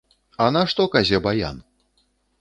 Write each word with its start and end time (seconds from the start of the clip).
А 0.43 0.45
нашто 0.55 0.83
казе 0.95 1.19
баян? 1.27 1.57